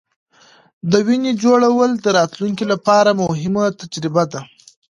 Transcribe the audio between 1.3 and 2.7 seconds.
جوړول د راتلونکې